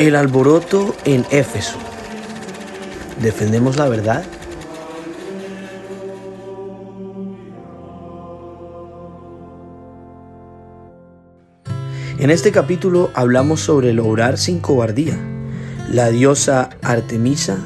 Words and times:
El 0.00 0.16
alboroto 0.16 0.96
en 1.04 1.26
Éfeso. 1.30 1.76
¿Defendemos 3.20 3.76
la 3.76 3.86
verdad? 3.86 4.24
En 12.18 12.30
este 12.30 12.50
capítulo 12.50 13.10
hablamos 13.12 13.60
sobre 13.60 13.90
el 13.90 14.00
orar 14.00 14.38
sin 14.38 14.60
cobardía, 14.60 15.18
la 15.90 16.08
diosa 16.08 16.70
Artemisa 16.80 17.58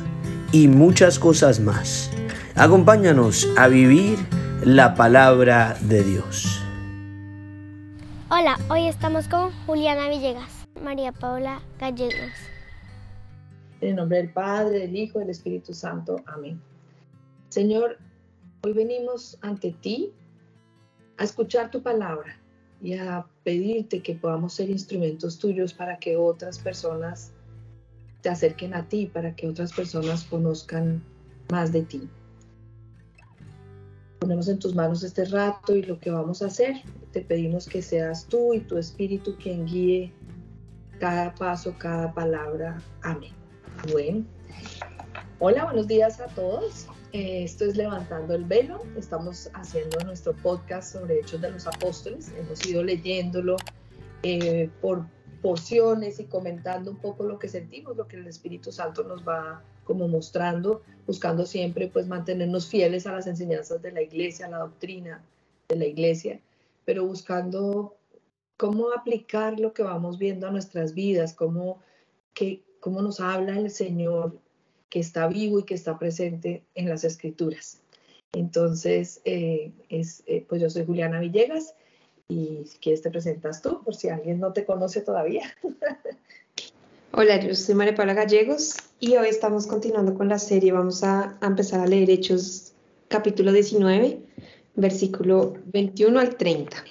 y 0.51 0.67
muchas 0.67 1.21
cosas 1.21 1.61
más. 1.61 2.11
Acompáñanos 2.57 3.47
a 3.57 3.69
vivir 3.69 4.19
la 4.65 4.97
palabra 4.97 5.77
de 5.83 6.03
Dios. 6.03 6.61
Hola, 8.29 8.59
hoy 8.69 8.89
estamos 8.89 9.29
con 9.29 9.53
Juliana 9.67 10.09
Villegas. 10.09 10.54
María 10.85 11.13
Paula 11.13 11.63
Gallegos. 11.81 12.33
En 13.81 13.89
el 13.91 13.97
nombre 13.97 14.19
del 14.19 14.31
Padre, 14.31 14.81
del 14.81 14.95
Hijo 14.95 15.19
del 15.19 15.31
Espíritu 15.31 15.73
Santo. 15.73 16.17
Amén. 16.27 16.61
Señor, 17.49 17.99
hoy 18.63 18.75
venimos 18.75 19.39
ante 19.41 19.73
ti 19.73 20.13
a 21.17 21.25
escuchar 21.25 21.71
tu 21.71 21.83
palabra 21.83 22.39
y 22.83 22.95
a 22.95 23.27
pedirte 23.45 24.03
que 24.03 24.15
podamos 24.15 24.53
ser 24.53 24.69
instrumentos 24.69 25.39
tuyos 25.39 25.73
para 25.73 25.99
que 25.99 26.19
otras 26.19 26.59
personas 26.59 27.33
te 28.21 28.29
acerquen 28.29 28.75
a 28.75 28.87
ti, 28.87 29.07
para 29.07 29.35
que 29.35 29.49
otras 29.49 29.73
personas 29.73 30.25
conozcan 30.25 31.03
más 31.51 31.73
de 31.73 31.83
ti. 31.83 32.09
Ponemos 34.19 34.49
en 34.49 34.59
tus 34.59 34.75
manos 34.75 35.03
este 35.03 35.25
rato 35.25 35.75
y 35.75 35.83
lo 35.83 35.99
que 35.99 36.11
vamos 36.11 36.43
a 36.43 36.47
hacer. 36.47 36.83
Te 37.13 37.23
pedimos 37.23 37.69
que 37.69 37.81
seas 37.81 38.27
tú 38.27 38.53
y 38.53 38.61
tu 38.61 38.77
Espíritu 38.77 39.37
quien 39.37 39.65
guíe 39.65 40.13
cada 40.99 41.35
paso, 41.35 41.75
cada 41.79 42.13
palabra. 42.13 42.81
Amén. 43.03 43.33
Bueno, 43.91 44.25
hola, 45.39 45.65
buenos 45.65 45.89
días 45.89 46.21
a 46.21 46.27
todos. 46.27 46.87
Eh, 47.13 47.45
esto 47.45 47.65
es 47.65 47.77
Levantando 47.77 48.35
el 48.35 48.45
Velo. 48.45 48.83
Estamos 48.97 49.51
haciendo 49.55 49.99
nuestro 50.01 50.33
podcast 50.35 50.93
sobre 50.93 51.21
Hechos 51.21 51.41
de 51.41 51.51
los 51.51 51.67
Apóstoles. 51.67 52.33
Hemos 52.37 52.65
ido 52.67 52.83
leyéndolo 52.83 53.57
eh, 54.23 54.71
por 54.81 55.05
porciones 55.43 56.19
y 56.21 56.25
comentando 56.25 56.91
un 56.91 56.97
poco 56.97 57.25
lo 57.25 57.39
que 57.39 57.49
sentimos, 57.49 57.97
lo 57.97 58.09
que 58.09 58.17
el 58.17 58.27
Espíritu 58.27 58.73
Santo 58.73 59.05
nos 59.05 59.27
va 59.27 59.63
como 59.85 60.09
mostrando, 60.09 60.83
buscando 61.07 61.45
siempre 61.45 61.89
pues 61.89 62.07
mantenernos 62.07 62.67
fieles 62.67 63.07
a 63.07 63.13
las 63.13 63.27
enseñanzas 63.27 63.83
de 63.83 63.93
la 63.93 64.01
iglesia, 64.01 64.47
a 64.47 64.51
la 64.51 64.59
doctrina 64.59 65.23
de 65.69 65.77
la 65.77 65.85
iglesia, 65.85 66.41
pero 66.87 67.07
buscando 67.07 67.95
cómo 68.57 68.93
aplicar 68.93 69.59
lo 69.59 69.73
que 69.73 69.83
vamos 69.83 70.19
viendo 70.19 70.47
a 70.47 70.51
nuestras 70.51 70.95
vidas, 70.95 71.35
cómo, 71.35 71.81
que, 72.33 72.63
cómo 72.81 73.03
nos 73.03 73.21
habla 73.21 73.59
el 73.59 73.71
Señor 73.71 74.39
que 74.89 75.01
está 75.01 75.27
vivo 75.27 75.59
y 75.59 75.65
que 75.65 75.75
está 75.75 75.99
presente 75.99 76.65
en 76.75 76.89
las 76.89 77.05
escrituras. 77.05 77.81
Entonces, 78.33 79.21
eh, 79.25 79.73
es, 79.89 80.23
eh, 80.27 80.45
pues 80.49 80.61
yo 80.61 80.71
soy 80.71 80.85
Juliana 80.85 81.21
Villegas 81.21 81.75
y 82.29 82.65
si 82.67 82.79
quieres 82.79 83.03
te 83.03 83.11
presentas 83.11 83.63
tú, 83.63 83.83
por 83.83 83.95
si 83.95 84.09
alguien 84.09 84.41
no 84.41 84.53
te 84.53 84.65
conoce 84.65 85.01
todavía. 85.01 85.43
Hola, 87.13 87.41
yo 87.41 87.55
soy 87.55 87.77
María 87.77 87.95
Paula 87.95 88.15
Gallegos 88.15 88.75
y 88.99 89.17
hoy 89.17 89.29
estamos 89.29 89.67
continuando 89.67 90.15
con 90.15 90.29
la 90.29 90.39
serie. 90.39 90.73
Vamos 90.73 91.05
a, 91.05 91.39
a 91.41 91.47
empezar 91.47 91.81
a 91.81 91.87
leer 91.87 92.11
Hechos 92.11 92.73
capítulo 93.09 93.53
19, 93.53 94.21
versículo 94.75 95.55
21 95.67 96.19
al 96.19 96.37
30. 96.37 96.85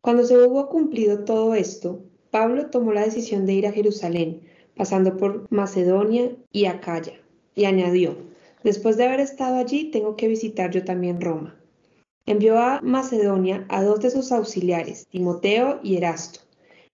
Cuando 0.00 0.24
se 0.24 0.38
hubo 0.38 0.68
cumplido 0.68 1.24
todo 1.24 1.54
esto, 1.54 2.00
Pablo 2.30 2.70
tomó 2.70 2.92
la 2.92 3.04
decisión 3.04 3.46
de 3.46 3.54
ir 3.54 3.66
a 3.66 3.72
Jerusalén, 3.72 4.42
pasando 4.76 5.16
por 5.16 5.46
Macedonia 5.50 6.30
y 6.52 6.66
Acaya, 6.66 7.14
y 7.54 7.64
añadió, 7.64 8.16
después 8.62 8.96
de 8.96 9.06
haber 9.06 9.20
estado 9.20 9.56
allí, 9.56 9.90
tengo 9.90 10.14
que 10.16 10.28
visitar 10.28 10.70
yo 10.70 10.84
también 10.84 11.20
Roma. 11.20 11.56
Envió 12.26 12.58
a 12.58 12.80
Macedonia 12.82 13.64
a 13.68 13.82
dos 13.82 14.00
de 14.00 14.10
sus 14.10 14.30
auxiliares, 14.32 15.06
Timoteo 15.08 15.80
y 15.82 15.96
Erasto, 15.96 16.40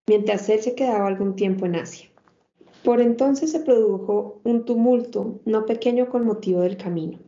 mientras 0.07 0.49
él 0.49 0.61
se 0.61 0.75
quedaba 0.75 1.09
algún 1.09 1.35
tiempo 1.35 1.67
en 1.67 1.77
Asia. 1.77 2.09
Por 2.85 3.01
entonces 3.01 3.51
se 3.51 3.61
produjo 3.61 4.41
un 4.45 4.65
tumulto 4.65 5.41
no 5.45 5.67
pequeño 5.67 6.09
con 6.09 6.25
motivo 6.25 6.61
del 6.61 6.77
camino. 6.77 7.19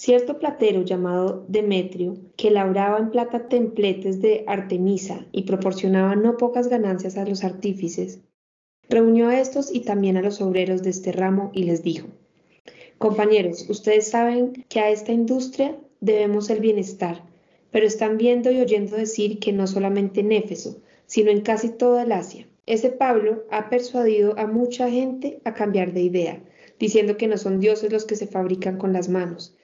Cierto 0.00 0.38
platero 0.38 0.82
llamado 0.82 1.44
Demetrio, 1.48 2.18
que 2.36 2.52
labraba 2.52 3.00
en 3.00 3.10
plata 3.10 3.48
templetes 3.48 4.22
de 4.22 4.44
Artemisa 4.46 5.26
y 5.32 5.42
proporcionaba 5.42 6.14
no 6.14 6.36
pocas 6.36 6.68
ganancias 6.68 7.16
a 7.16 7.24
los 7.24 7.42
artífices, 7.42 8.20
reunió 8.88 9.26
a 9.26 9.40
estos 9.40 9.74
y 9.74 9.80
también 9.80 10.16
a 10.16 10.22
los 10.22 10.40
obreros 10.40 10.84
de 10.84 10.90
este 10.90 11.10
ramo 11.10 11.50
y 11.52 11.64
les 11.64 11.82
dijo, 11.82 12.06
Compañeros, 12.98 13.68
ustedes 13.68 14.06
saben 14.06 14.64
que 14.68 14.78
a 14.78 14.90
esta 14.90 15.10
industria 15.10 15.76
debemos 16.00 16.48
el 16.48 16.60
bienestar, 16.60 17.24
pero 17.72 17.84
están 17.84 18.18
viendo 18.18 18.52
y 18.52 18.60
oyendo 18.60 18.94
decir 18.94 19.40
que 19.40 19.52
no 19.52 19.66
solamente 19.66 20.20
en 20.20 20.30
Éfeso, 20.30 20.80
sino 21.06 21.32
en 21.32 21.40
casi 21.40 21.70
toda 21.70 22.04
el 22.04 22.12
Asia. 22.12 22.46
Ese 22.66 22.90
Pablo 22.90 23.42
ha 23.50 23.68
persuadido 23.68 24.38
a 24.38 24.46
mucha 24.46 24.88
gente 24.88 25.40
a 25.44 25.54
cambiar 25.54 25.92
de 25.92 26.02
idea, 26.02 26.40
diciendo 26.78 27.16
que 27.16 27.26
no 27.26 27.36
son 27.36 27.58
dioses 27.58 27.92
los 27.92 28.04
que 28.04 28.14
se 28.14 28.28
fabrican 28.28 28.78
con 28.78 28.92
las 28.92 29.08
manos, 29.08 29.57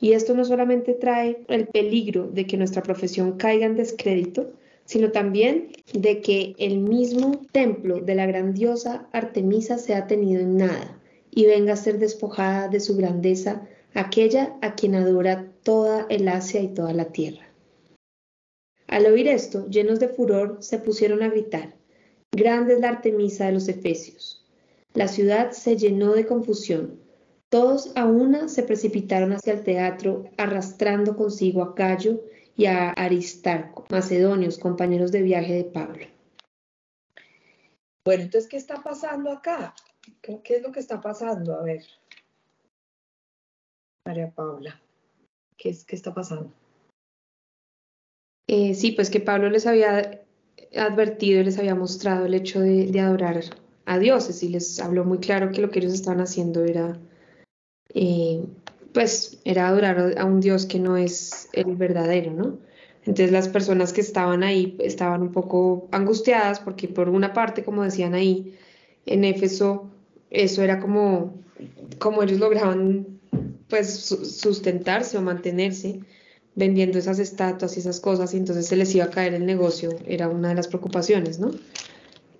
y 0.00 0.12
esto 0.12 0.34
no 0.34 0.44
solamente 0.44 0.94
trae 0.94 1.44
el 1.48 1.66
peligro 1.66 2.28
de 2.28 2.46
que 2.46 2.56
nuestra 2.56 2.82
profesión 2.82 3.36
caiga 3.36 3.66
en 3.66 3.76
descrédito, 3.76 4.52
sino 4.84 5.10
también 5.10 5.68
de 5.92 6.20
que 6.20 6.54
el 6.58 6.78
mismo 6.78 7.42
templo 7.52 8.00
de 8.00 8.14
la 8.14 8.26
grandiosa 8.26 9.08
Artemisa 9.12 9.78
sea 9.78 10.06
tenido 10.06 10.40
en 10.40 10.56
nada 10.56 10.98
y 11.30 11.46
venga 11.46 11.74
a 11.74 11.76
ser 11.76 11.98
despojada 11.98 12.68
de 12.68 12.80
su 12.80 12.96
grandeza 12.96 13.66
aquella 13.94 14.56
a 14.62 14.74
quien 14.74 14.94
adora 14.94 15.50
toda 15.62 16.06
el 16.08 16.28
Asia 16.28 16.60
y 16.62 16.68
toda 16.68 16.92
la 16.92 17.06
tierra. 17.06 17.46
Al 18.86 19.06
oír 19.06 19.28
esto, 19.28 19.68
llenos 19.68 20.00
de 20.00 20.08
furor, 20.08 20.58
se 20.60 20.78
pusieron 20.78 21.22
a 21.22 21.28
gritar, 21.28 21.74
Grande 22.32 22.74
es 22.74 22.80
la 22.80 22.90
Artemisa 22.90 23.46
de 23.46 23.52
los 23.52 23.68
Efesios. 23.68 24.46
La 24.94 25.08
ciudad 25.08 25.52
se 25.52 25.76
llenó 25.76 26.12
de 26.12 26.26
confusión 26.26 27.00
todos 27.50 27.96
a 27.96 28.04
una 28.04 28.48
se 28.48 28.62
precipitaron 28.62 29.32
hacia 29.32 29.54
el 29.54 29.64
teatro, 29.64 30.24
arrastrando 30.36 31.16
consigo 31.16 31.62
a 31.62 31.74
Cayo 31.74 32.20
y 32.56 32.66
a 32.66 32.90
Aristarco, 32.90 33.84
macedonios, 33.90 34.58
compañeros 34.58 35.12
de 35.12 35.22
viaje 35.22 35.54
de 35.54 35.64
Pablo. 35.64 36.06
Bueno, 38.04 38.24
entonces, 38.24 38.48
¿qué 38.48 38.56
está 38.56 38.82
pasando 38.82 39.30
acá? 39.30 39.74
¿Qué 40.22 40.40
es 40.56 40.62
lo 40.62 40.72
que 40.72 40.80
está 40.80 41.00
pasando? 41.00 41.54
A 41.54 41.62
ver, 41.62 41.82
María 44.06 44.30
Paula, 44.30 44.80
¿qué, 45.56 45.70
es, 45.70 45.84
qué 45.84 45.94
está 45.94 46.14
pasando? 46.14 46.52
Eh, 48.46 48.74
sí, 48.74 48.92
pues 48.92 49.10
que 49.10 49.20
Pablo 49.20 49.50
les 49.50 49.66
había 49.66 50.22
advertido 50.74 51.40
y 51.40 51.44
les 51.44 51.58
había 51.58 51.74
mostrado 51.74 52.24
el 52.24 52.34
hecho 52.34 52.60
de, 52.60 52.86
de 52.86 53.00
adorar 53.00 53.40
a 53.84 53.98
dioses 53.98 54.42
y 54.42 54.48
les 54.48 54.80
habló 54.80 55.04
muy 55.04 55.18
claro 55.18 55.50
que 55.50 55.60
lo 55.60 55.70
que 55.70 55.80
ellos 55.80 55.92
estaban 55.92 56.20
haciendo 56.20 56.64
era 56.64 56.98
pues 58.92 59.38
era 59.44 59.68
adorar 59.68 60.14
a 60.18 60.24
un 60.24 60.40
Dios 60.40 60.66
que 60.66 60.78
no 60.78 60.96
es 60.96 61.48
el 61.52 61.76
verdadero, 61.76 62.32
¿no? 62.32 62.58
Entonces 63.00 63.32
las 63.32 63.48
personas 63.48 63.92
que 63.92 64.00
estaban 64.00 64.42
ahí 64.42 64.76
estaban 64.80 65.22
un 65.22 65.32
poco 65.32 65.88
angustiadas 65.92 66.60
porque 66.60 66.88
por 66.88 67.08
una 67.08 67.32
parte, 67.32 67.64
como 67.64 67.82
decían 67.82 68.14
ahí, 68.14 68.54
en 69.06 69.24
Éfeso, 69.24 69.88
eso 70.30 70.62
era 70.62 70.78
como, 70.78 71.34
como 71.98 72.22
ellos 72.22 72.38
lograban 72.38 73.18
pues 73.68 73.88
sustentarse 73.90 75.16
o 75.16 75.22
mantenerse 75.22 76.00
vendiendo 76.54 76.98
esas 76.98 77.18
estatuas 77.20 77.76
y 77.76 77.80
esas 77.80 78.00
cosas, 78.00 78.34
y 78.34 78.36
entonces 78.36 78.66
se 78.66 78.74
les 78.74 78.92
iba 78.94 79.04
a 79.04 79.10
caer 79.10 79.32
el 79.34 79.46
negocio, 79.46 79.90
era 80.06 80.28
una 80.28 80.48
de 80.48 80.56
las 80.56 80.66
preocupaciones, 80.66 81.38
¿no? 81.38 81.52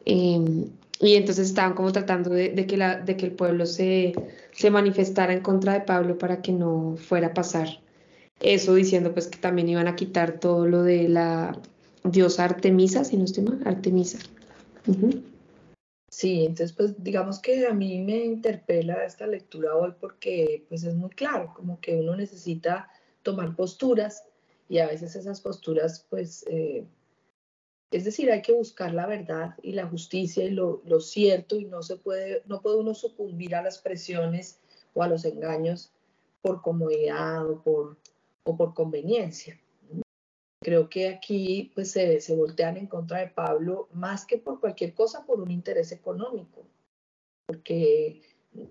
Em, 0.05 0.65
y 1.01 1.15
entonces 1.15 1.47
estaban 1.49 1.75
como 1.75 1.93
tratando 1.93 2.31
de, 2.31 2.67
que, 2.67 2.77
la, 2.77 2.97
de 2.97 3.17
que 3.17 3.27
el 3.27 3.33
pueblo 3.33 3.65
se, 3.65 4.15
se 4.59 4.73
manifestara 4.73 5.33
en 5.33 5.41
contra 5.41 5.75
de 5.75 5.83
Pablo 5.83 6.19
para 6.19 6.43
que 6.43 6.51
no 6.51 6.97
fuera 6.97 7.29
a 7.29 7.35
pasar 7.35 7.69
eso, 8.41 8.75
diciendo 8.75 9.15
pues 9.15 9.29
que 9.29 9.39
también 9.39 9.69
iban 9.69 9.87
a 9.87 9.95
quitar 9.95 10.41
todo 10.41 10.67
lo 10.67 10.83
de 10.83 11.09
la 11.09 11.57
diosa 12.03 12.45
Artemisa, 12.45 13.05
si 13.05 13.17
no 13.17 13.25
estoy 13.25 13.45
mal, 13.45 13.61
Artemisa. 13.65 14.19
Sí, 16.11 16.45
entonces 16.45 16.73
pues 16.73 17.01
digamos 17.01 17.39
que 17.39 17.69
a 17.69 17.73
mí 17.73 18.03
me 18.03 18.25
interpela 18.25 19.05
esta 19.05 19.29
lectura 19.29 19.77
hoy 19.77 19.95
porque 20.01 20.65
pues 20.69 20.83
es 20.83 20.95
muy 20.97 21.11
claro, 21.11 21.53
como 21.55 21.81
que 21.81 21.95
uno 21.95 22.17
necesita 22.17 22.91
tomar 23.23 23.55
posturas 23.55 24.25
y 24.69 24.79
a 24.79 24.89
veces 24.89 25.15
esas 25.15 25.41
posturas 25.41 26.05
pues 26.11 26.45
eh, 26.49 26.85
es 27.91 28.05
decir, 28.05 28.31
hay 28.31 28.43
que 28.43 28.53
buscar 28.53 28.93
la 28.93 29.07
verdad 29.07 29.55
y 29.63 29.73
la 29.73 29.87
justicia 29.87 30.45
y 30.45 30.51
lo, 30.51 30.83
cierto 31.01 31.57
y 31.57 31.65
no 31.65 31.83
se 31.83 31.97
puede, 31.97 32.43
no 32.47 32.61
puede 32.61 32.77
uno 32.77 32.95
sucumbir 32.95 33.55
a 33.55 33.63
las 33.63 33.79
presiones 33.79 34.61
o 34.95 35.03
a 35.03 35.09
los 35.09 35.25
engaños 35.25 35.93
por 36.43 36.61
comodidad 36.61 37.49
o 37.49 37.63
por, 37.63 37.97
conveniencia. 38.75 39.59
Creo 40.61 40.89
que 40.89 41.09
aquí 41.09 41.71
pues 41.75 41.93
se, 41.93 42.21
se 42.21 42.35
voltean 42.35 42.77
en 42.77 42.87
contra 42.87 43.21
de 43.21 43.29
Pablo 43.29 43.89
más 43.93 44.27
que 44.27 44.39
por 44.39 44.61
cualquier 44.61 44.95
cosa, 44.95 45.25
por 45.25 45.41
un 45.41 45.51
interés 45.51 45.93
económico, 45.93 46.67
porque 47.47 48.23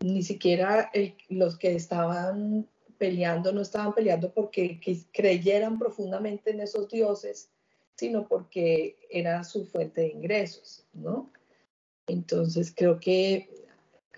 ni 0.02 0.22
siquiera 0.22 0.92
los 1.30 1.58
que 1.58 1.76
estaban 1.76 2.68
peleando 2.98 3.52
no 3.52 3.62
estaban 3.62 3.94
peleando 3.94 4.34
porque 4.34 4.80
creyeran 5.14 5.80
profundamente 5.80 6.52
en 6.52 6.62
esos 6.62 6.90
dioses, 6.90 7.52
sino 7.98 8.28
porque 8.28 8.96
era 9.10 9.44
su 9.44 9.66
fuente 9.66 10.02
de 10.02 10.10
ingresos, 10.10 10.86
¿no? 10.94 11.32
Entonces 12.08 12.74
creo 12.76 13.00
que 13.00 13.50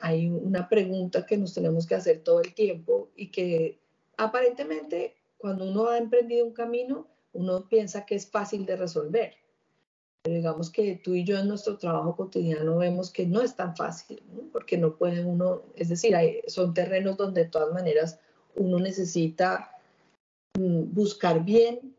hay 0.01 0.27
una 0.27 0.69
pregunta 0.69 1.25
que 1.25 1.37
nos 1.37 1.53
tenemos 1.53 1.87
que 1.87 1.95
hacer 1.95 2.19
todo 2.19 2.41
el 2.41 2.53
tiempo 2.53 3.09
y 3.15 3.31
que 3.31 3.79
aparentemente 4.17 5.15
cuando 5.37 5.69
uno 5.69 5.87
ha 5.87 5.97
emprendido 5.97 6.45
un 6.45 6.53
camino, 6.53 7.07
uno 7.33 7.67
piensa 7.67 8.05
que 8.05 8.15
es 8.15 8.29
fácil 8.29 8.65
de 8.65 8.75
resolver. 8.75 9.33
Pero 10.21 10.35
digamos 10.35 10.69
que 10.69 10.99
tú 11.01 11.13
y 11.13 11.23
yo 11.23 11.37
en 11.39 11.47
nuestro 11.47 11.77
trabajo 11.77 12.15
cotidiano 12.17 12.77
vemos 12.77 13.09
que 13.09 13.25
no 13.25 13.41
es 13.41 13.55
tan 13.55 13.75
fácil, 13.77 14.21
porque 14.51 14.77
no 14.77 14.97
puede 14.97 15.23
uno, 15.23 15.63
es 15.75 15.87
decir, 15.87 16.15
hay, 16.15 16.41
son 16.47 16.73
terrenos 16.73 17.15
donde 17.15 17.45
de 17.45 17.49
todas 17.49 17.73
maneras 17.73 18.19
uno 18.55 18.79
necesita 18.79 19.71
mm, 20.57 20.93
buscar 20.93 21.45
bien 21.45 21.95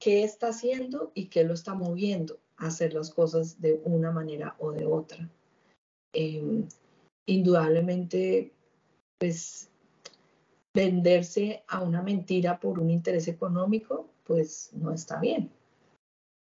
qué 0.00 0.24
está 0.24 0.48
haciendo 0.48 1.12
y 1.14 1.26
qué 1.26 1.44
lo 1.44 1.54
está 1.54 1.74
moviendo 1.74 2.40
a 2.56 2.66
hacer 2.66 2.94
las 2.94 3.10
cosas 3.10 3.60
de 3.60 3.80
una 3.84 4.10
manera 4.10 4.56
o 4.58 4.72
de 4.72 4.86
otra. 4.86 5.28
Em, 6.12 6.66
indudablemente, 7.26 8.52
pues 9.18 9.68
venderse 10.74 11.62
a 11.68 11.82
una 11.82 12.02
mentira 12.02 12.58
por 12.58 12.80
un 12.80 12.90
interés 12.90 13.28
económico, 13.28 14.08
pues 14.24 14.70
no 14.72 14.92
está 14.92 15.20
bien. 15.20 15.50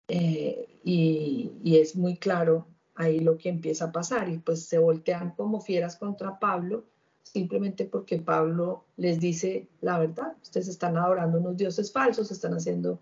Eh, 0.08 0.69
y, 0.84 1.52
y, 1.62 1.78
es 1.78 1.96
muy 1.96 2.16
claro 2.16 2.66
ahí 2.96 3.20
lo 3.20 3.38
que 3.38 3.48
empieza 3.48 3.86
a 3.86 3.93
pasar 3.93 4.28
y 4.28 4.38
pues 4.38 4.64
se 4.64 4.78
voltean 4.78 5.31
como 5.36 5.60
fieras 5.60 5.96
contra 5.96 6.38
Pablo 6.40 6.84
simplemente 7.22 7.84
porque 7.84 8.19
Pablo 8.19 8.84
les 8.96 9.20
dice 9.20 9.69
la 9.81 9.98
verdad. 9.98 10.36
Ustedes 10.43 10.69
están 10.69 10.96
adorando 10.96 11.38
unos 11.38 11.56
dioses 11.56 11.93
falsos, 11.93 12.31
están 12.31 12.54
haciendo 12.54 12.98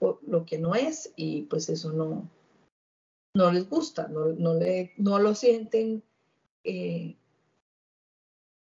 lo 0.00 0.44
que 0.44 0.58
no 0.58 0.74
es 0.74 1.12
y 1.16 1.42
pues 1.42 1.68
eso 1.68 1.92
no, 1.92 2.28
no 3.34 3.50
les 3.50 3.68
gusta, 3.68 4.08
no, 4.08 4.26
no, 4.26 4.54
le, 4.54 4.92
no 4.98 5.18
lo 5.18 5.34
sienten, 5.34 6.02
eh, 6.64 7.16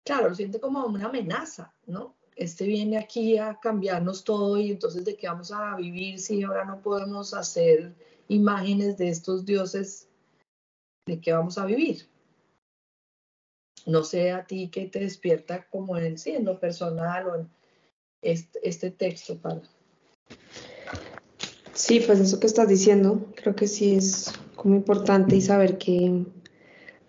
claro, 0.05 0.29
lo 0.31 0.35
sienten 0.35 0.61
como 0.61 0.85
una 0.87 1.07
amenaza, 1.07 1.75
¿no? 1.87 2.17
Este 2.37 2.67
viene 2.67 2.97
aquí 2.97 3.37
a 3.39 3.59
cambiarnos 3.61 4.25
todo 4.25 4.59
y 4.59 4.71
entonces 4.71 5.05
de 5.05 5.17
qué 5.17 5.29
vamos 5.29 5.53
a 5.53 5.77
vivir 5.77 6.19
si 6.19 6.43
ahora 6.43 6.65
no 6.65 6.81
podemos 6.81 7.35
hacer 7.35 7.95
imágenes 8.29 8.97
de 8.97 9.11
estos 9.11 9.45
dioses, 9.45 10.09
de 11.07 11.21
qué 11.21 11.33
vamos 11.33 11.59
a 11.59 11.67
vivir 11.67 12.11
no 13.87 14.05
sé 14.05 14.31
a 14.33 14.45
ti 14.45 14.69
qué 14.69 14.87
te 14.87 15.01
despierta 15.01 15.67
como 15.69 15.97
en, 15.97 16.19
sí, 16.19 16.31
en 16.31 16.45
lo 16.45 16.59
personal 16.59 17.27
o 17.29 17.37
en 17.37 17.51
este, 18.23 18.59
este 18.63 18.91
texto 18.91 19.39
para. 19.39 19.63
Sí, 21.75 22.01
pues 22.05 22.21
eso 22.21 22.41
que 22.41 22.47
estás 22.47 22.69
diciendo, 22.69 23.27
creo 23.37 23.55
que 23.55 23.67
sí 23.67 23.95
es 23.95 24.33
como 24.57 24.75
importante 24.75 25.37
y 25.37 25.41
saber 25.41 25.79
que, 25.79 26.25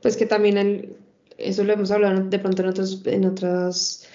pues 0.02 0.16
que 0.16 0.26
también 0.26 0.58
el, 0.58 0.98
eso 1.38 1.64
lo 1.64 1.74
hemos 1.74 1.92
hablado 1.92 2.24
de 2.24 2.40
pronto 2.40 2.62
en, 2.62 2.70
otros, 2.70 3.02
en 3.06 3.26
otras 3.26 4.08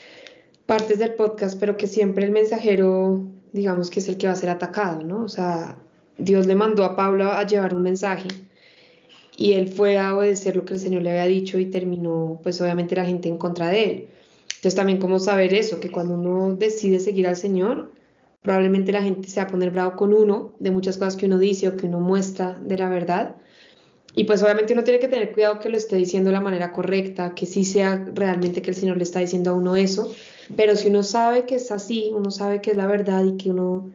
partes 0.67 0.99
del 0.99 1.15
podcast, 1.15 1.59
pero 1.59 1.77
que 1.77 1.87
siempre 1.87 2.25
el 2.25 2.33
mensajero, 2.33 3.25
digamos 3.53 3.91
que 3.91 4.01
es 4.01 4.09
el 4.09 4.17
que 4.17 4.27
va 4.27 4.33
a 4.33 4.37
ser 4.37 4.51
atacado, 4.51 5.03
¿no? 5.03 5.25
O 5.25 5.29
sea, 5.29 5.77
Dios 6.19 6.47
le 6.47 6.55
mandó 6.55 6.85
a 6.85 6.97
Pablo 6.97 7.31
a 7.31 7.47
llevar 7.47 7.75
un 7.75 7.83
mensaje 7.83 8.29
y 9.37 9.53
él 9.53 9.69
fue 9.69 9.99
a 9.99 10.17
obedecer 10.17 10.57
lo 10.57 10.65
que 10.65 10.75
el 10.75 10.81
Señor 10.81 11.03
le 11.03 11.11
había 11.11 11.27
dicho 11.27 11.59
y 11.59 11.67
terminó 11.67 12.41
pues 12.43 12.61
obviamente 12.61 12.97
la 12.97 13.05
gente 13.05 13.29
en 13.29 13.39
contra 13.39 13.69
de 13.69 13.85
él. 13.85 14.09
Entonces 14.57 14.75
también 14.75 14.99
como 14.99 15.19
saber 15.19 15.53
eso, 15.53 15.79
que 15.81 15.91
cuando 15.91 16.15
uno 16.15 16.57
decide 16.57 16.99
seguir 16.99 17.29
al 17.29 17.37
Señor, 17.37 17.93
probablemente 18.43 18.93
la 18.93 19.03
gente 19.03 19.29
se 19.29 19.41
va 19.41 19.47
a 19.47 19.51
poner 19.51 19.71
bravo 19.71 19.97
con 19.97 20.15
uno 20.15 20.55
de 20.61 20.71
muchas 20.71 20.99
cosas 20.99 21.17
que 21.17 21.27
uno 21.27 21.39
dice 21.39 21.69
o 21.69 21.77
que 21.77 21.87
uno 21.87 22.01
muestra 22.01 22.59
de 22.61 22.79
la 22.79 22.89
verdad. 22.89 23.37
Y 24.15 24.25
pues 24.25 24.43
obviamente 24.43 24.73
uno 24.73 24.83
tiene 24.83 24.99
que 24.99 25.09
tener 25.09 25.33
cuidado 25.33 25.59
que 25.59 25.69
lo 25.69 25.77
esté 25.77 25.97
diciendo 25.97 26.31
de 26.31 26.35
la 26.35 26.41
manera 26.41 26.73
correcta, 26.73 27.35
que 27.35 27.45
sí 27.45 27.65
sea 27.65 28.03
realmente 28.15 28.63
que 28.63 28.71
el 28.71 28.77
Señor 28.77 28.97
le 28.97 29.03
está 29.03 29.21
diciendo 29.21 29.51
a 29.51 29.55
uno 29.55 29.77
eso, 29.77 30.15
pero 30.57 30.75
si 30.75 30.89
uno 30.89 31.03
sabe 31.03 31.45
que 31.45 31.57
es 31.57 31.71
así, 31.71 32.11
uno 32.15 32.31
sabe 32.31 32.63
que 32.63 32.71
es 32.71 32.77
la 32.79 32.87
verdad 32.87 33.25
y 33.25 33.37
que 33.37 33.51
uno 33.51 33.93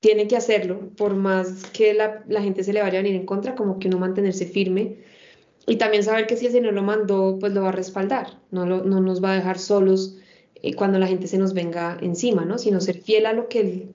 tiene 0.00 0.26
que 0.26 0.36
hacerlo, 0.36 0.90
por 0.96 1.14
más 1.14 1.66
que 1.66 1.92
la, 1.92 2.24
gente 2.40 2.64
se 2.64 2.72
le 2.72 2.80
vaya 2.80 2.98
a 2.98 3.02
venir 3.02 3.16
en 3.16 3.26
contra, 3.26 3.54
como 3.54 3.78
que 3.78 3.88
uno 3.88 3.98
mantenerse 3.98 4.46
firme. 4.46 4.96
Y 5.66 5.76
también 5.76 6.02
saber 6.02 6.26
que 6.26 6.38
si 6.38 6.46
el 6.46 6.52
Señor 6.52 6.72
lo 6.72 6.82
mandó, 6.82 7.36
pues 7.38 7.52
lo 7.52 7.62
va 7.62 7.68
a 7.68 7.72
respaldar, 7.72 8.40
no, 8.50 8.64
no 8.64 9.00
nos 9.00 9.22
va 9.22 9.32
a 9.32 9.36
dejar 9.36 9.58
solos 9.58 10.16
eh, 10.62 10.74
cuando 10.74 10.98
la 10.98 11.06
gente 11.06 11.26
se 11.26 11.38
nos 11.38 11.54
venga 11.54 11.98
encima, 12.00 12.44
¿no? 12.44 12.58
Sino 12.58 12.80
ser 12.80 13.00
fiel 13.00 13.26
a 13.26 13.32
lo 13.32 13.48
que 13.48 13.60
él, 13.60 13.94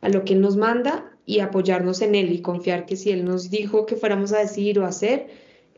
a 0.00 0.08
lo 0.08 0.24
que 0.24 0.34
él 0.34 0.40
nos 0.40 0.56
manda 0.56 1.16
y 1.26 1.40
apoyarnos 1.40 2.00
en 2.02 2.14
él 2.14 2.32
y 2.32 2.40
confiar 2.40 2.86
que 2.86 2.96
si 2.96 3.10
él 3.10 3.24
nos 3.24 3.50
dijo 3.50 3.86
que 3.86 3.96
fuéramos 3.96 4.32
a 4.32 4.38
decir 4.38 4.78
o 4.78 4.86
hacer, 4.86 5.28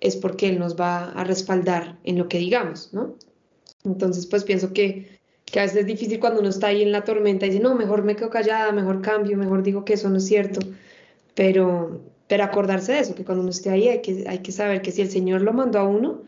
es 0.01 0.17
porque 0.17 0.49
él 0.49 0.59
nos 0.59 0.79
va 0.79 1.11
a 1.13 1.25
respaldar 1.25 1.99
en 2.05 2.19
lo 2.19 2.29
que 2.29 2.39
digamos, 2.39 2.93
¿no? 2.93 3.17
Entonces, 3.85 4.27
pues 4.27 4.45
pienso 4.45 4.73
que 4.73 5.21
que 5.51 5.59
a 5.59 5.63
veces 5.63 5.79
es 5.79 5.87
difícil 5.87 6.21
cuando 6.21 6.41
uno 6.41 6.49
está 6.49 6.69
ahí 6.69 6.83
en 6.83 6.93
la 6.93 7.05
tormenta 7.05 7.47
y 7.47 7.51
dice, 7.51 7.63
no, 7.63 7.75
mejor 7.75 8.05
me 8.05 8.17
quedo 8.17 8.31
callada, 8.31 8.73
mejor 8.73 9.03
cambio, 9.03 9.37
mejor 9.37 9.63
digo 9.63 9.85
que 9.85 9.95
eso 9.95 10.09
no 10.09 10.19
es 10.19 10.27
cierto, 10.27 10.61
pero, 11.35 12.01
pero 12.29 12.45
acordarse 12.45 12.93
de 12.93 13.01
eso, 13.01 13.15
que 13.15 13.25
cuando 13.25 13.43
uno 13.43 13.51
esté 13.51 13.71
ahí 13.71 13.89
hay 13.89 14.01
que, 14.01 14.25
hay 14.29 14.39
que 14.39 14.53
saber 14.53 14.83
que 14.83 14.93
si 14.93 15.03
el 15.03 15.11
Señor 15.11 15.43
lo 15.43 15.53
mandó 15.53 15.79
a 15.79 15.85
uno, 15.85 16.23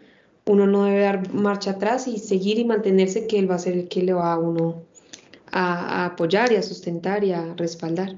uno 0.47 0.67
no 0.67 0.85
debe 0.85 1.03
dar 1.03 1.33
marcha 1.33 1.73
atrás 1.73 2.09
y 2.09 2.19
seguir 2.19 2.59
y 2.59 2.65
mantenerse 2.65 3.27
que 3.27 3.39
Él 3.39 3.51
va 3.51 3.57
a 3.57 3.61
ser 3.61 3.75
el 3.75 3.89
que 3.89 4.03
le 4.03 4.13
va 4.13 4.33
a 4.33 4.39
uno 4.39 4.85
a, 5.51 6.07
apoyar 6.07 6.53
y 6.53 6.57
a 6.57 6.63
sustentar 6.63 7.25
y 7.25 7.33
a 7.33 7.55
respaldar. 7.55 8.17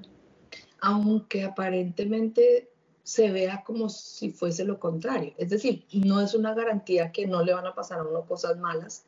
Aunque 0.80 1.44
aparentemente 1.44 2.70
se 3.02 3.30
vea 3.30 3.62
como 3.64 3.90
si 3.90 4.30
fuese 4.30 4.64
lo 4.64 4.78
contrario. 4.78 5.34
Es 5.36 5.50
decir, 5.50 5.84
no 5.92 6.20
es 6.20 6.34
una 6.34 6.54
garantía 6.54 7.12
que 7.12 7.26
no 7.26 7.44
le 7.44 7.52
van 7.52 7.66
a 7.66 7.74
pasar 7.74 7.98
a 8.00 8.04
uno 8.04 8.24
cosas 8.24 8.58
malas, 8.58 9.04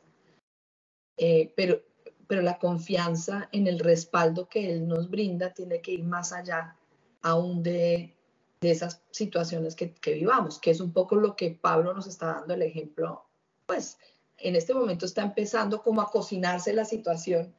eh, 1.17 1.51
pero, 1.55 1.81
pero 2.27 2.43
la 2.43 2.59
confianza 2.59 3.49
en 3.51 3.65
el 3.67 3.79
respaldo 3.79 4.47
que 4.47 4.71
Él 4.71 4.87
nos 4.87 5.09
brinda 5.09 5.53
tiene 5.53 5.81
que 5.81 5.93
ir 5.93 6.03
más 6.03 6.31
allá 6.31 6.75
aún 7.23 7.63
de, 7.63 8.16
de 8.59 8.71
esas 8.71 9.01
situaciones 9.11 9.75
que, 9.75 9.93
que, 9.93 10.13
vivamos, 10.13 10.59
que 10.59 10.71
es 10.71 10.79
un 10.79 10.91
poco 10.91 11.15
lo 11.15 11.35
que 11.35 11.51
Pablo 11.51 11.93
nos 11.93 12.07
está 12.07 12.27
dando 12.27 12.53
el 12.53 12.63
ejemplo, 12.63 13.25
pues 13.65 13.97
en 14.37 14.55
este 14.55 14.73
momento 14.73 15.05
está 15.05 15.23
empezando 15.23 15.81
como 15.81 16.01
a 16.01 16.09
cocinarse 16.09 16.73
la 16.73 16.85
situación, 16.85 17.53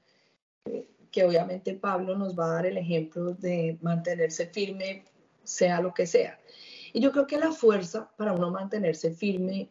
eh, 0.64 0.88
que 1.11 1.25
obviamente 1.25 1.75
Pablo 1.75 2.17
nos 2.17 2.38
va 2.38 2.47
a 2.47 2.55
dar 2.55 2.67
el 2.67 2.78
ejemplo 2.78 3.33
de 3.35 3.78
mantenerse 3.81 4.47
firme, 4.47 5.05
sea 5.45 5.81
lo 5.81 5.95
que 5.95 6.07
sea. 6.07 6.38
Y 6.93 7.00
yo 7.00 7.12
creo 7.12 7.26
que 7.26 7.38
la 7.38 7.52
fuerza 7.52 8.11
para 8.17 8.33
uno 8.33 8.50
mantenerse 8.50 9.12
firme 9.12 9.71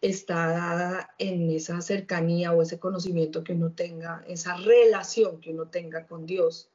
está 0.00 0.46
dada 0.48 1.14
en 1.18 1.50
esa 1.50 1.80
cercanía 1.80 2.52
o 2.52 2.62
ese 2.62 2.78
conocimiento 2.78 3.42
que 3.42 3.52
uno 3.52 3.72
tenga, 3.72 4.24
esa 4.28 4.56
relación 4.56 5.40
que 5.40 5.52
uno 5.52 5.68
tenga 5.68 6.06
con 6.06 6.24
Dios. 6.26 6.70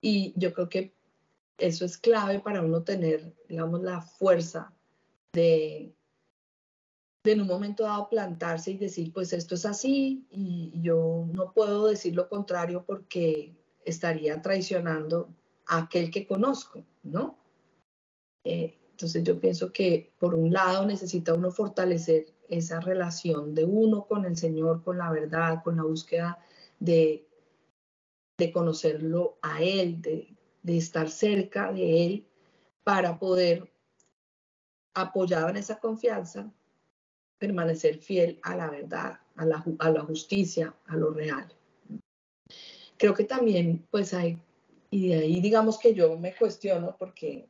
Y 0.00 0.32
yo 0.36 0.52
creo 0.52 0.68
que 0.68 0.94
eso 1.58 1.84
es 1.84 1.96
clave 1.98 2.40
para 2.40 2.62
uno 2.62 2.82
tener, 2.82 3.34
digamos, 3.48 3.82
la 3.82 4.00
fuerza 4.00 4.72
de, 5.32 5.94
en 7.24 7.40
un 7.40 7.46
momento 7.46 7.84
dado 7.84 8.08
plantarse 8.08 8.72
y 8.72 8.78
decir, 8.78 9.12
pues 9.12 9.32
esto 9.32 9.54
es 9.54 9.64
así 9.64 10.26
y 10.30 10.72
yo 10.80 11.26
no 11.32 11.52
puedo 11.52 11.86
decir 11.86 12.14
lo 12.14 12.28
contrario 12.28 12.84
porque 12.86 13.54
estaría 13.84 14.40
traicionando 14.42 15.28
a 15.66 15.78
aquel 15.78 16.10
que 16.10 16.26
conozco, 16.26 16.84
¿no? 17.02 17.38
Eh, 18.44 18.78
entonces 18.90 19.24
yo 19.24 19.40
pienso 19.40 19.72
que 19.72 20.12
por 20.18 20.34
un 20.34 20.52
lado 20.52 20.86
necesita 20.86 21.34
uno 21.34 21.50
fortalecer 21.50 22.26
esa 22.48 22.80
relación 22.80 23.54
de 23.54 23.64
uno 23.64 24.06
con 24.06 24.24
el 24.24 24.36
Señor, 24.36 24.82
con 24.82 24.98
la 24.98 25.10
verdad, 25.10 25.62
con 25.64 25.76
la 25.76 25.82
búsqueda 25.82 26.38
de, 26.78 27.26
de 28.38 28.52
conocerlo 28.52 29.38
a 29.42 29.62
Él, 29.62 30.00
de, 30.00 30.35
de 30.66 30.78
estar 30.78 31.08
cerca 31.08 31.72
de 31.72 32.04
Él, 32.04 32.26
para 32.82 33.18
poder, 33.20 33.70
apoyado 34.94 35.48
en 35.48 35.56
esa 35.56 35.78
confianza, 35.78 36.50
permanecer 37.38 37.98
fiel 37.98 38.40
a 38.42 38.56
la 38.56 38.68
verdad, 38.70 39.20
a 39.36 39.44
la, 39.44 39.64
a 39.78 39.90
la 39.90 40.00
justicia, 40.00 40.74
a 40.86 40.96
lo 40.96 41.10
real. 41.10 41.46
Creo 42.96 43.14
que 43.14 43.24
también, 43.24 43.86
pues 43.90 44.12
hay, 44.12 44.38
y 44.90 45.08
de 45.08 45.14
ahí 45.14 45.40
digamos 45.40 45.78
que 45.78 45.94
yo 45.94 46.18
me 46.18 46.34
cuestiono 46.34 46.96
porque 46.98 47.46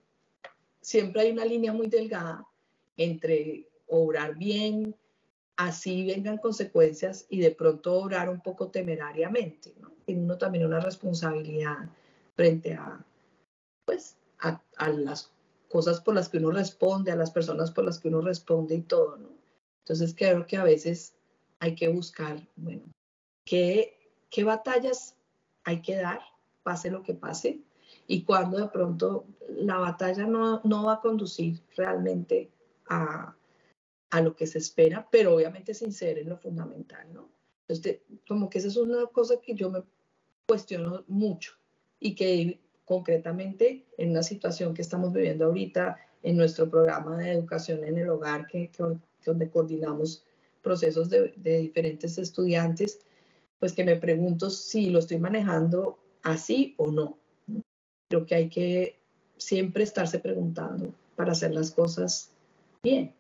siempre 0.83 1.23
hay 1.23 1.31
una 1.31 1.45
línea 1.47 1.73
muy 1.73 1.87
delgada 1.87 2.47
entre 2.99 3.67
obrar 3.87 4.37
bien, 4.37 4.95
así 5.57 6.05
vengan 6.05 6.37
consecuencias 6.37 7.27
y 7.31 7.41
de 7.41 7.53
pronto 7.53 7.95
obrar 7.95 8.29
un 8.29 8.43
poco 8.43 8.69
temerariamente. 8.69 9.73
¿no? 9.81 9.93
Tiene 10.05 10.23
uno 10.23 10.37
también 10.37 10.67
una 10.67 10.81
responsabilidad 10.81 11.89
frente 12.37 12.75
a, 12.75 13.05
pues, 13.87 14.17
a, 14.41 14.63
a, 14.77 14.89
las 14.91 15.33
cosas 15.69 16.01
por 16.01 16.15
las 16.15 16.29
que 16.29 16.39
uno 16.39 16.51
responde, 16.51 17.11
a 17.11 17.17
las 17.17 17.31
personas 17.31 17.71
por 17.71 17.85
las 17.85 17.99
que 17.99 18.09
uno 18.09 18.21
responde 18.21 18.77
y 18.77 18.83
todo, 18.83 19.17
¿no? 19.17 19.31
Entonces 19.81 20.15
creo 20.17 20.47
que 20.47 20.57
a 20.57 20.65
veces 20.65 21.15
hay 21.59 21.75
que 21.75 21.89
buscar, 21.89 22.47
bueno, 22.57 22.83
qué, 23.45 23.97
qué 24.31 24.45
batallas 24.45 25.17
hay 25.65 25.81
que 25.81 25.97
dar, 25.97 26.21
pase 26.63 26.91
lo 26.91 27.03
que 27.03 27.15
pase, 27.15 27.61
y 28.07 28.23
cuando 28.23 28.59
de 28.59 28.69
pronto 28.69 29.27
la 29.49 29.79
batalla 29.79 30.27
no, 30.27 30.61
no 30.65 30.85
va 30.85 30.95
a 30.95 31.01
conducir 31.01 31.63
realmente 31.77 32.51
a, 32.89 33.35
a, 34.11 34.21
lo 34.21 34.37
que 34.37 34.47
se 34.47 34.59
espera, 34.59 35.09
pero 35.11 35.35
obviamente 35.35 35.73
sin 35.73 35.93
ser 35.93 36.19
en 36.19 36.29
lo 36.29 36.37
fundamental, 36.37 37.13
¿no? 37.13 37.29
Entonces, 37.63 38.03
como 38.29 38.49
que 38.49 38.59
esa 38.59 38.69
es 38.69 38.77
una 38.77 39.07
cosa 39.07 39.41
que 39.41 39.55
yo 39.55 39.71
me 39.71 39.83
cuestiono 40.47 41.05
mucho 41.09 41.57
y 42.01 42.15
que 42.15 42.61
concretamente 42.85 43.85
en 43.99 44.11
una 44.11 44.23
situación 44.23 44.75
que 44.75 44.83
estamos 44.83 45.13
viviendo 45.13 45.47
ahorita 45.47 45.99
en 46.23 46.37
nuestro 46.37 46.71
programa 46.71 47.17
de 47.17 47.33
educación 47.33 47.85
en 47.85 47.99
el 47.99 48.09
hogar, 48.09 48.47
que, 48.47 48.71
que 48.71 48.85
donde 49.25 49.51
coordinamos 49.51 50.25
procesos 50.63 51.11
de, 51.11 51.33
de 51.37 51.59
diferentes 51.59 52.19
estudiantes, 52.19 53.01
pues 53.59 53.73
que 53.73 53.85
me 53.85 53.97
pregunto 53.97 54.51
si 54.51 54.91
lo 54.91 54.99
estoy 54.99 55.19
manejando 55.19 55.99
así 56.23 56.75
o 56.77 56.91
no. 56.91 57.19
Creo 58.09 58.27
que 58.27 58.35
hay 58.35 58.49
que 58.49 58.99
siempre 59.37 59.85
estarse 59.85 60.19
preguntando 60.19 60.93
para 61.15 61.33
hacer 61.33 61.53
las 61.53 61.71
cosas 61.71 62.31
bien. 62.83 63.13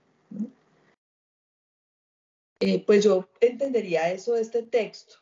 Eh, 2.61 2.85
pues 2.85 3.05
yo 3.05 3.29
entendería 3.41 4.11
eso 4.11 4.35
de 4.35 4.43
este 4.43 4.63
texto. 4.63 5.17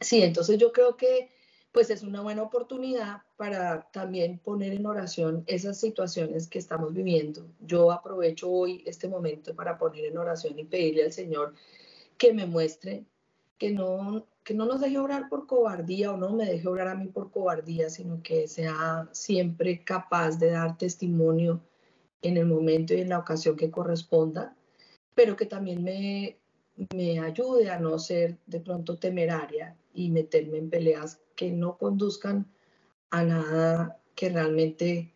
Sí, 0.00 0.22
entonces 0.22 0.58
yo 0.58 0.72
creo 0.72 0.96
que 0.96 1.28
pues 1.78 1.90
es 1.90 2.02
una 2.02 2.22
buena 2.22 2.42
oportunidad 2.42 3.22
para 3.36 3.82
también 3.92 4.40
poner 4.40 4.72
en 4.72 4.84
oración 4.84 5.44
esas 5.46 5.78
situaciones 5.78 6.48
que 6.48 6.58
estamos 6.58 6.92
viviendo. 6.92 7.46
Yo 7.60 7.92
aprovecho 7.92 8.50
hoy 8.50 8.82
este 8.84 9.06
momento 9.06 9.54
para 9.54 9.78
poner 9.78 10.06
en 10.06 10.18
oración 10.18 10.58
y 10.58 10.64
pedirle 10.64 11.04
al 11.04 11.12
Señor 11.12 11.54
que 12.16 12.32
me 12.32 12.46
muestre 12.46 13.04
que 13.58 13.70
no, 13.70 14.26
que 14.42 14.54
no 14.54 14.66
nos 14.66 14.80
deje 14.80 14.98
orar 14.98 15.28
por 15.28 15.46
cobardía 15.46 16.10
o 16.10 16.16
no 16.16 16.30
me 16.30 16.46
deje 16.46 16.66
orar 16.66 16.88
a 16.88 16.96
mí 16.96 17.06
por 17.06 17.30
cobardía, 17.30 17.90
sino 17.90 18.24
que 18.24 18.48
sea 18.48 19.08
siempre 19.12 19.84
capaz 19.84 20.36
de 20.40 20.50
dar 20.50 20.76
testimonio 20.78 21.60
en 22.22 22.38
el 22.38 22.46
momento 22.46 22.92
y 22.92 23.02
en 23.02 23.10
la 23.10 23.20
ocasión 23.20 23.54
que 23.54 23.70
corresponda, 23.70 24.56
pero 25.14 25.36
que 25.36 25.46
también 25.46 25.84
me, 25.84 26.38
me 26.94 27.18
ayude 27.20 27.70
a 27.70 27.78
no 27.78 27.98
ser 27.98 28.38
de 28.46 28.60
pronto 28.60 28.98
temeraria 28.98 29.76
y 29.92 30.10
meterme 30.10 30.58
en 30.58 30.70
peleas 30.70 31.20
que 31.34 31.50
no 31.50 31.76
conduzcan 31.76 32.46
a 33.10 33.24
nada 33.24 34.00
que 34.14 34.28
realmente 34.28 35.14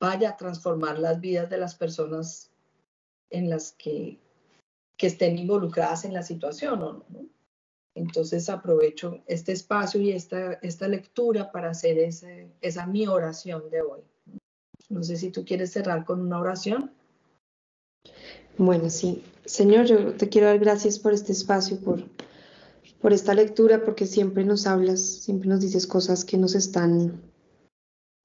vaya 0.00 0.30
a 0.30 0.36
transformar 0.36 0.98
las 0.98 1.20
vidas 1.20 1.48
de 1.50 1.58
las 1.58 1.74
personas 1.74 2.50
en 3.30 3.48
las 3.48 3.72
que, 3.72 4.18
que 4.96 5.06
estén 5.06 5.38
involucradas 5.38 6.04
en 6.04 6.12
la 6.12 6.22
situación. 6.22 7.04
Entonces 7.94 8.48
aprovecho 8.48 9.22
este 9.26 9.52
espacio 9.52 10.00
y 10.00 10.12
esta, 10.12 10.54
esta 10.54 10.88
lectura 10.88 11.52
para 11.52 11.70
hacer 11.70 11.98
ese, 11.98 12.50
esa 12.60 12.86
mi 12.86 13.06
oración 13.06 13.70
de 13.70 13.82
hoy. 13.82 14.00
No 14.88 15.02
sé 15.02 15.16
si 15.16 15.30
tú 15.30 15.44
quieres 15.44 15.72
cerrar 15.72 16.04
con 16.04 16.20
una 16.20 16.40
oración. 16.40 16.92
Bueno, 18.58 18.90
sí. 18.90 19.22
Señor, 19.44 19.86
yo 19.86 20.14
te 20.14 20.28
quiero 20.28 20.46
dar 20.46 20.58
gracias 20.58 20.98
por 20.98 21.12
este 21.12 21.32
espacio, 21.32 21.78
por, 21.78 22.04
por 23.00 23.12
esta 23.12 23.34
lectura, 23.34 23.84
porque 23.84 24.06
siempre 24.06 24.44
nos 24.44 24.66
hablas, 24.66 25.00
siempre 25.00 25.48
nos 25.48 25.60
dices 25.60 25.86
cosas 25.86 26.24
que 26.24 26.38
nos 26.38 26.54
están 26.54 27.20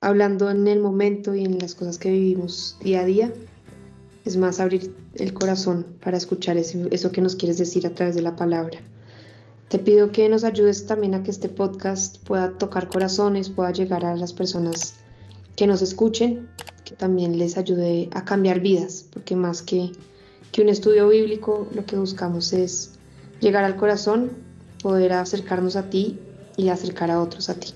hablando 0.01 0.49
en 0.49 0.67
el 0.67 0.79
momento 0.79 1.33
y 1.33 1.43
en 1.43 1.57
las 1.59 1.75
cosas 1.75 1.97
que 1.97 2.11
vivimos 2.11 2.77
día 2.81 3.01
a 3.01 3.05
día. 3.05 3.33
Es 4.25 4.37
más, 4.37 4.59
abrir 4.59 4.93
el 5.15 5.33
corazón 5.33 5.85
para 6.03 6.17
escuchar 6.17 6.57
eso, 6.57 7.11
que 7.11 7.21
nos 7.21 7.35
quieres 7.35 7.57
decir 7.57 7.87
a 7.87 7.95
través 7.95 8.15
de 8.15 8.21
la 8.21 8.35
palabra. 8.35 8.79
Te 9.69 9.79
pido 9.79 10.11
que 10.11 10.29
nos 10.29 10.43
ayudes 10.43 10.85
también 10.85 11.15
a 11.15 11.23
que 11.23 11.31
este 11.31 11.49
podcast 11.49 12.23
pueda 12.25 12.57
tocar 12.57 12.87
corazones, 12.87 13.49
pueda 13.49 13.71
llegar 13.71 14.05
a 14.05 14.15
las 14.15 14.33
personas 14.33 14.95
que 15.55 15.67
nos 15.67 15.81
escuchen, 15.81 16.47
que 16.85 16.95
también 16.95 17.37
les 17.37 17.57
ayude 17.57 18.09
a 18.13 18.23
cambiar 18.23 18.59
vidas, 18.59 19.05
porque 19.11 19.35
más 19.35 19.61
que, 19.61 19.91
que 20.51 20.61
un 20.61 20.69
estudio 20.69 21.07
bíblico, 21.09 21.67
lo 21.73 21.85
que 21.85 21.95
buscamos 21.97 22.53
es 22.53 22.91
llegar 23.39 23.63
al 23.63 23.75
corazón, 23.75 24.31
poder 24.81 25.13
acercarnos 25.13 25.75
a 25.75 25.89
ti 25.89 26.19
y 26.55 26.69
acercar 26.69 27.11
a 27.11 27.21
otros 27.21 27.49
a 27.49 27.55
ti. 27.55 27.73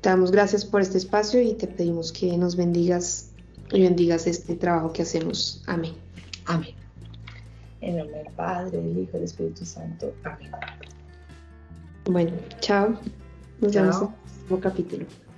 Te 0.00 0.08
damos 0.08 0.32
gracias 0.32 0.64
por 0.64 0.80
este 0.80 0.98
espacio 0.98 1.40
y 1.40 1.54
te 1.54 1.66
pedimos 1.66 2.12
que 2.12 2.36
nos 2.36 2.56
bendigas 2.56 3.30
y 3.72 3.82
bendigas 3.82 4.26
este 4.26 4.56
trabajo 4.56 4.92
que 4.92 5.02
hacemos. 5.02 5.62
Amén. 5.66 5.94
Amén. 6.46 6.74
En 7.80 7.98
nombre 7.98 8.18
del 8.18 8.32
Padre, 8.34 8.78
del 8.78 8.98
Hijo 8.98 9.10
y 9.10 9.14
del 9.14 9.24
Espíritu 9.24 9.64
Santo. 9.64 10.12
Amén. 10.24 10.50
Bueno, 12.04 12.32
chao. 12.60 12.98
Nos 13.60 13.72
Chao. 13.72 13.82
vemos 13.82 13.96
en 13.96 14.08
el 14.08 14.14
próximo 14.48 14.60
capítulo. 14.60 15.31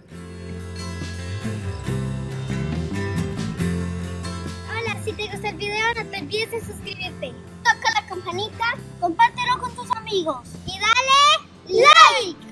no 5.95 6.11
te 6.11 6.19
olvides 6.21 6.51
de 6.51 6.61
suscribirte, 6.61 7.33
toca 7.63 8.01
la 8.01 8.07
campanita, 8.09 8.65
compártelo 9.01 9.59
con 9.61 9.75
tus 9.77 9.91
amigos 9.97 10.41
y 10.67 10.79
dale 10.81 11.81
like. 12.23 12.44